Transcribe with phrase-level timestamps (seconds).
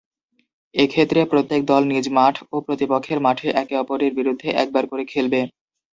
[0.75, 5.39] এক্ষেত্রে প্রত্যেক দল নিজ মাঠ ও প্রতিপক্ষের মাঠে একে-অপরের বিরুদ্ধে একবার করে খেলবে।